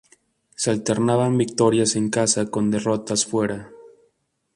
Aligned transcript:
Se 0.55 0.71
alternaban 0.71 1.37
victorias 1.37 1.95
en 1.95 2.09
casa 2.09 2.47
con 2.49 2.71
derrotas 2.71 3.23
fuera. 3.27 3.69